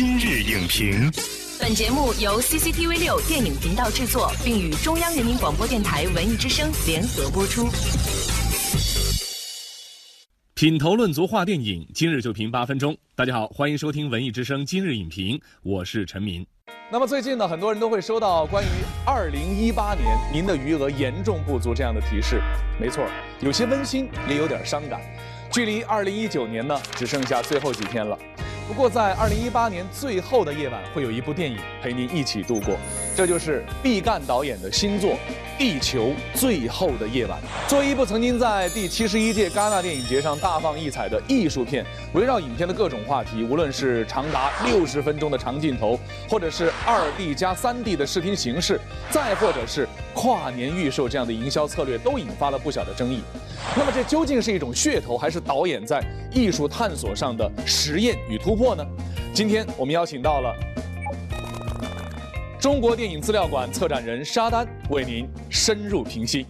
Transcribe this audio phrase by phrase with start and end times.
[0.00, 1.12] 今日影评，
[1.60, 7.68] 本节目由 CCTV 六电影频道制作，并与中央人民广播电台文艺之声联合播出。
[10.54, 12.96] 品头论足话电影，今日就评八分钟。
[13.14, 16.46] 大家好，欢迎收听文艺之声今日影评，我是陈明。
[16.90, 18.68] 那么最近呢，很多人都会收到关于
[19.04, 22.40] 二零一八年您的余额严重不足这样的提示。
[22.80, 23.06] 没错，
[23.42, 24.98] 有些温馨，也有点伤感。
[25.52, 28.18] 距离二零一九年呢，只剩下最后几天了。
[28.70, 32.78] 不过在二零一八年最后的夜晚，会有一部电影陪您一起度过，
[33.16, 35.10] 这就是毕赣导演的新作
[35.58, 37.36] 《地球最后的夜晚》。
[37.68, 48.80] 作为一部曾经在第七十一届戛纳电影节上大放异彩的艺术片，围绕影片的各种话题，无论是长达六十分钟的长镜头，或者是二 D 加三 D 的视听形式，
[49.10, 53.20] 再或者是跨年预售这样的营销策略，都引发了不小的争议。
[53.76, 58.84] 那么这究竟是一种噱头，还是导演在艺术探索上的实验与突破呢？
[59.32, 60.54] 今天我们邀请到了
[62.58, 66.46] 中国电影资料馆策展人沙丹，为您深入评析。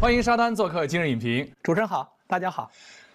[0.00, 1.48] 欢迎沙丹做客今日影评。
[1.62, 2.70] 主持人好，大家好。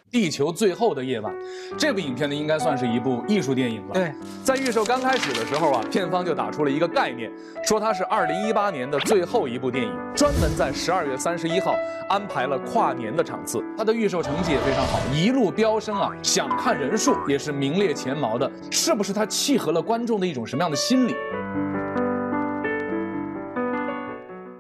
[0.09, 1.33] 地球最后的夜晚，
[1.77, 3.93] 这部影片呢，应该算是一部艺术电影了。
[3.93, 4.11] 对，
[4.43, 7.29] 在预售刚开始的时候啊，片方就打出了一个概念，
[7.65, 11.75] 说它是二零一八年的最后一部电影，专门在十二月三十一号
[12.07, 13.61] 安排了跨年的场次。
[13.77, 18.49] 它的预售成绩也非常好，一路飙升啊，想看人数也是名列前茅的。
[18.71, 21.15] 是不是它契合了观众的一种什么样的心理？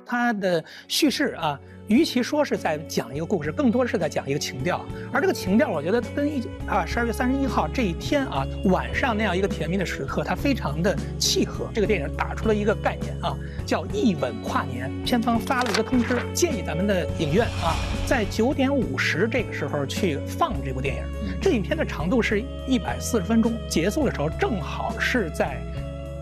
[0.07, 1.59] 它的叙事啊。
[1.87, 4.85] 与其说是在讲一个故事，更多是在讲一个情调。
[5.09, 11.69] 而这个情调，我觉得跟一啊十二月三十一号这一天啊晚上那样一个甜蜜的时刻，它非常的契合。
[11.73, 13.33] 这个电影打出了一个概念啊，
[13.65, 14.91] 叫一吻跨年。
[15.05, 17.71] 片方发了一个通知，建议咱们的影院啊，
[18.05, 21.03] 在九点五十这个时候去放这部电影。
[21.41, 25.57] 这影片的长度是一百四十分钟，结束的时候正好是在。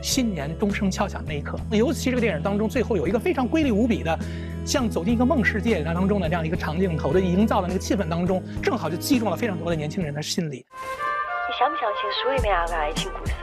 [0.06, 4.16] 新年钟声敲响那一刻，尤其这个电影当中，最后有一个非常瑰丽无比的，
[4.64, 10.58] 像走进一个梦世界当中的这样一个长镜头的营造的那个气氛当中，正好就击中了非常多的年轻人的心里。
[10.58, 13.34] 你相不相信书里面那个爱情故事？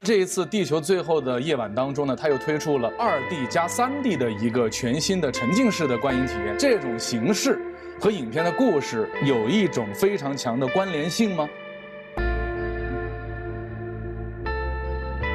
[0.00, 6.56] 这一次《地球最后的夜晚》当中呢，他又推出了二 D 加三 D 的一个全新的沉浸式的观影体验。
[6.58, 7.60] 这种形式
[8.00, 11.46] 和影片的故事有一种非常强的关联性吗？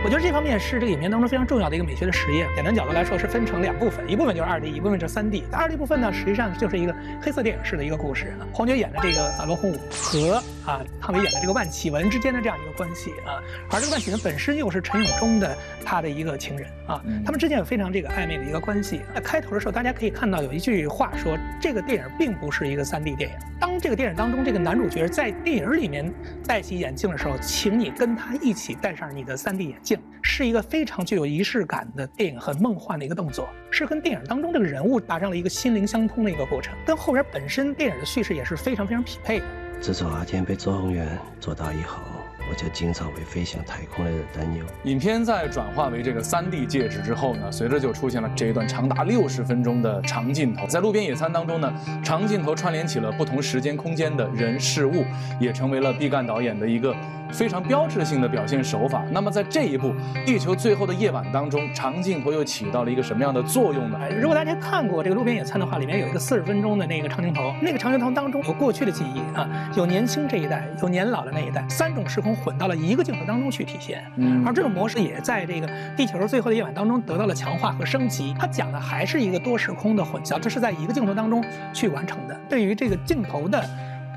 [0.03, 2.47] 我觉得这方面是这个影片当中非常重要的一个美学的实验。
[2.55, 5.43] 简单角度来说，是分成两部分，一部分就是二 D，一部分就是三 D。
[5.51, 8.33] 二 D 部分呢，实际上就是一个黑色电影式的一个故事。
[8.53, 19.01] 黄觉演的这个啊罗红武和啊汤唯演的这个万绮雯之间的这样一个关系啊，而这个万绮雯本身又是陈永忠的他的一个情人啊，他们之间有非常这个暧昧的一个关系。
[19.13, 23.35] 在开头的时候，大家可以看到有一句话说，这个电影并不是一个三 D 电影。
[23.59, 26.09] 当这个电影当中这个男主角在电影里面
[26.45, 29.86] 戴起眼镜的时候，请你跟他一起戴上你的三 D 眼镜。
[30.23, 39.45] 是一个非常具有仪式感的电影，很梦幻的一个动作，是跟电影当中这个人物达成了一个心灵相通的一个过程，跟后边本身电影的叙事也是非常非常匹配的。
[39.79, 41.07] 自从阿天被周鸿远
[41.39, 42.01] 做到以后。
[42.49, 44.65] 我就经常为飞向太空的人担忧。
[44.85, 50.65] 影片在转化为这个三 D 介质之后呢，随着就出现了这一段长达六十分钟的长镜头。
[50.65, 51.69] 在路边野餐当中呢，
[52.01, 55.03] 长镜头串联起了不同时间空间的人事物，
[55.41, 56.95] 也成为了毕赣导演的一个
[57.31, 59.03] 非常标志性的表现手法。
[59.11, 59.93] 那么在这一部
[60.25, 63.99] 《地球最后的夜晚》当中，长镜头又起到了一个什么样的作用呢？
[64.21, 72.37] 如果大家看过这个路边野餐的话，里面有一个四十分钟的那个长镜头，那个长镜头当中有过去的记忆啊，有年轻这一代，有年老的那一代，三种时空。
[72.37, 78.33] 混到了一个镜头当中去体现，嗯，而这种模式也在这个《地球最后的夜晚》当中得到了强化和升级。
[78.37, 81.43] 它讲的还是一个多时空的混淆，这是在一个镜头当中
[81.73, 82.39] 去完成的。
[82.47, 83.61] 对于这个镜头的。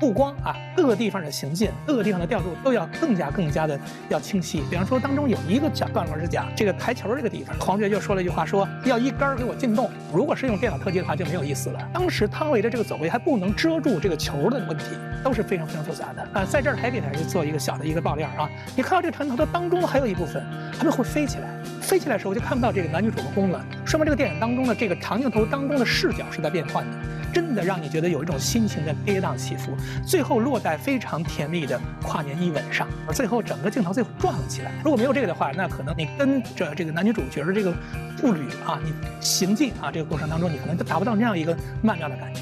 [0.01, 3.79] 不光啊，各个地方的行进，各个地方的调度都要更加更加的
[4.09, 4.63] 要清晰。
[4.67, 9.91] 比方说，当中有一个讲段落是讲这个台球这个地方，黄觉就说了一句话，说要一杆给我进洞。
[10.11, 11.79] 如果是用电脑特技的话，就没有意思了。
[11.93, 14.85] 当时汤唯的这个走位还不能遮住这个球的问题，
[15.23, 16.43] 都是非常非常复杂的啊。
[16.43, 20.43] 在这儿还给大家做一个小的一个爆料啊，你看到这个长镜头当中还有一部分，
[20.75, 21.47] 他们会飞起来，
[21.79, 26.97] 飞起来的时候就看不到这个男女主人公了，说明这个电影当中的这个长镜头当中的视角是在变换的。
[27.33, 29.75] 真的让你觉得有一种心情的跌宕起伏，
[30.07, 34.71] 最后落在非常甜蜜的跨年一吻上，而最后整个镜头最后转了起来。
[34.81, 37.73] 如果没有这个的话，那可能你跟着这个男女主角的这个
[38.17, 42.39] 步履啊，你行进啊这个过程当中，你可能都达不到那样一个曼妙的感觉。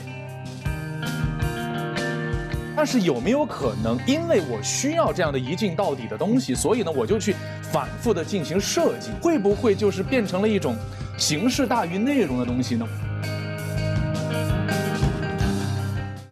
[2.76, 7.36] 但是有没有可能，因为我需要这样的一镜到底的东西，所以呢，我就去
[7.72, 10.76] 反复的进行设计，会不会就是变成了一种
[11.20, 12.88] 形式大于内容的东西呢？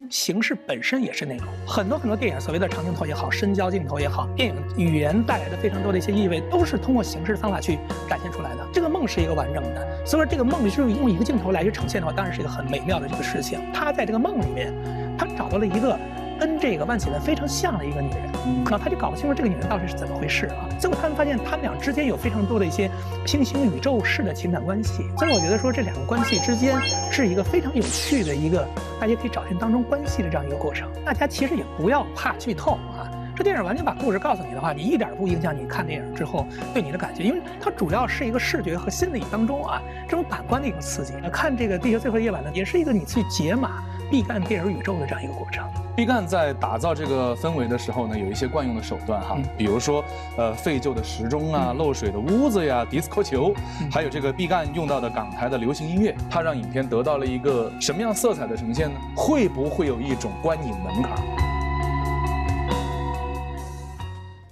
[0.09, 1.47] 形式本身也是内容。
[1.67, 7.77] 很多很多电影，所谓的长镜头也好，深焦镜头也好，电影语言带来的非常多的一些意味，都是通过形式方法去
[8.09, 8.65] 展现出来的。
[8.73, 13.59] 这个梦是一个完整的，所以说这个梦就是用一个镜头来去呈现的话，当然是一个很美妙的这个事情。
[13.73, 14.73] 他在这个梦里面，
[15.17, 15.99] 他找到了一个。
[16.37, 18.31] 跟这个万绮雯非常像的一个女人，
[18.65, 20.69] 那他就搞不清楚这个女人到底是怎么回事啊。
[20.79, 22.89] 最后他们发现他们俩之间有非常多的一些
[23.25, 26.79] 平行宇宙式的情感关系，所以我觉得说这两个关系之间
[27.11, 28.67] 是一个非常有趣的一个，
[28.99, 30.89] 大家可以找寻当中关系的这样一个过程。
[31.03, 41.13] 大家其实也不要怕剧透啊，这电影完全把故事告诉你的话，你一点不影响你看电影之后对你的感觉，因为它主要是一个视觉和心理当中啊这种感官的一个刺激。
[41.31, 45.67] 看这个《地球最后的夜晚》呢，也是一个你去解码毕赣电影宇宙的这样一个过程。
[45.95, 50.03] 毕赣在打造这个氛围的时候呢，有一些惯用的手段哈，比如说，
[50.37, 53.53] 呃，废旧的时钟啊，漏水的屋子呀，迪斯科球，
[53.91, 58.95] 还有这个毕赣用到的港台的流行音乐，它让影片得到了一个什么样色彩的呈现呢？
[59.15, 61.17] 会不会有一种观影门槛？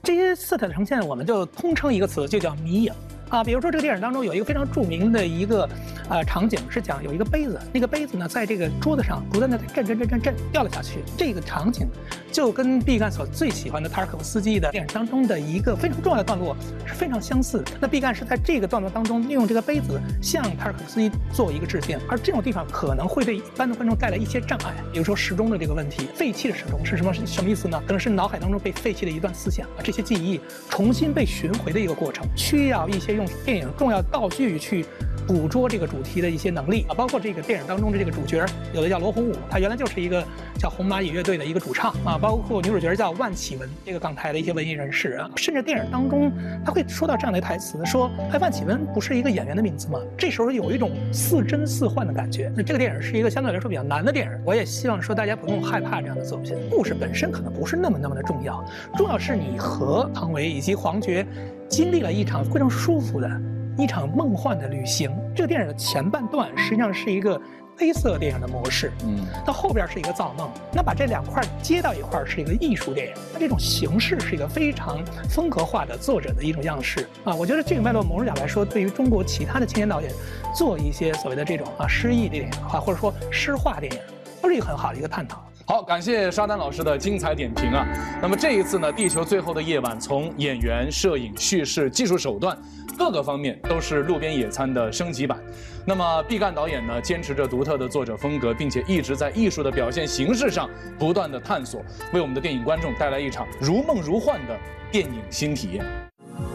[0.04, 2.94] 这些色彩的呈现，我们就通称一个词，就叫迷影。
[3.30, 5.68] 啊，比如说这个电影当中有一个非常著名的一个，
[6.10, 11.00] 呃，场景是讲有一个杯子，那个杯子呢在这个桌子上不断的震震震震震掉了下去。
[11.18, 11.88] 这个场景
[12.32, 16.56] 就跟毕赣所最喜欢的塔尔可夫斯基的电影当中的一个非常重要的段落
[16.86, 17.64] 是非常相似。
[17.82, 27.82] 那毕赣是在这个段落当中利用这个杯子向塔尔可夫斯基做一个致敬，而这种地方可能会对一般的观众带来一些障碍，比如说时钟的这个问题，废弃的时钟是什么什么意思呢？
[27.88, 33.16] 可能是脑海当中被废弃的一段思想啊，这些记忆重新被寻回的一个过程，需要一些。
[33.16, 34.86] 用电影重要道具去。
[35.28, 40.24] 捕捉这个主题的一些能力啊，包括这个电影当中的这个主角，有的叫罗红武，他原来就是一个
[40.60, 46.32] 叫红蚂蚁乐队的一个主唱啊，包括女主角叫万绮雯，这个港台的一些文艺人士啊，甚至电影当中
[46.64, 50.00] 他会说到这样的台词，说哎，万绮雯不是一个演员的名字吗？
[50.18, 52.52] 这时候有一种似真似幻的感觉。
[52.56, 58.64] 那这个电影是一个相对来说比较难的电影，我也希望说大家不用害怕这样的作品，故事本身可能不是那么那么的重要，
[58.96, 61.26] 重要是你和汤唯以及黄觉
[61.68, 63.30] 经历了一场非常舒服的。
[63.78, 65.12] 一场梦幻的旅行。
[65.36, 67.40] 这个电影的前半段实际上是一个
[67.78, 70.50] 黑色电影的模式，嗯，到后边是一个造梦。
[70.74, 73.14] 那把这两块接到一块是一个艺术电影。
[73.34, 77.36] 那这种形式是一个非常风格化的作者的一种样式啊。
[77.36, 80.10] 我觉得这个脉络某种角度来说，对于中国其他的青年导演
[80.56, 84.00] 做一些所谓的这种啊诗意电影啊，或者说诗化电影，
[84.42, 85.46] 都是一个很好的一个探讨。
[85.68, 87.84] 好，感谢沙丹老师的精彩点评啊。
[88.22, 92.56] 那么这一次呢，《地球最后的夜晚》从演员、摄影、叙事、技术手段
[92.96, 95.40] 各个方面都是路边野餐的升级版。
[95.84, 100.70] 那么毕赣导演呢，坚持着独特的作者风格，并且一直在艺术的表现形式上
[101.00, 101.84] 不断的探索，
[102.14, 104.56] 为我们的电影观众带来一场如梦如幻的
[104.92, 105.84] 电影新体验。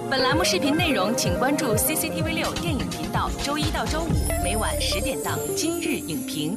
[0.09, 6.57] 本栏目视频内容，请关注 CCTV 六电影频道，周一到周五每晚十点档《今日影评》。